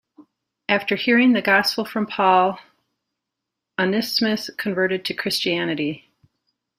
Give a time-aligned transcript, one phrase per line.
[0.67, 2.57] After hearing the Gospel from Paul,
[3.77, 6.09] Onesimus converted to Christianity.